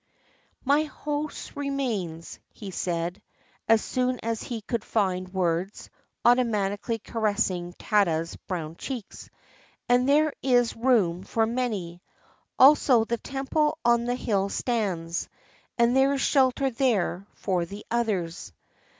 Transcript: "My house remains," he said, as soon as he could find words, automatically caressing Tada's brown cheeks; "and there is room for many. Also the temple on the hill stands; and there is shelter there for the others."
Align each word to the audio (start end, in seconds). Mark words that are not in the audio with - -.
"My 0.65 0.85
house 0.85 1.55
remains," 1.55 2.39
he 2.51 2.71
said, 2.71 3.21
as 3.69 3.83
soon 3.83 4.19
as 4.23 4.41
he 4.41 4.61
could 4.61 4.83
find 4.83 5.31
words, 5.31 5.91
automatically 6.25 6.97
caressing 6.97 7.73
Tada's 7.73 8.35
brown 8.35 8.77
cheeks; 8.77 9.29
"and 9.87 10.09
there 10.09 10.33
is 10.41 10.75
room 10.75 11.21
for 11.21 11.45
many. 11.45 12.01
Also 12.57 13.03
the 13.05 13.19
temple 13.19 13.77
on 13.85 14.05
the 14.05 14.15
hill 14.15 14.49
stands; 14.49 15.29
and 15.77 15.95
there 15.95 16.13
is 16.15 16.21
shelter 16.21 16.71
there 16.71 17.27
for 17.35 17.65
the 17.65 17.85
others." 17.91 18.51